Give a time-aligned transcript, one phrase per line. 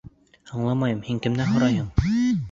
[0.53, 1.93] Аңламайым, һин кемдән һорайһың?